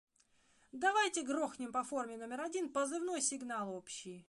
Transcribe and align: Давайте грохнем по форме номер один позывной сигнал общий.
Давайте 0.71 1.21
грохнем 1.21 1.71
по 1.71 1.83
форме 1.83 2.17
номер 2.17 2.41
один 2.41 2.69
позывной 2.73 3.21
сигнал 3.21 3.69
общий. 3.75 4.19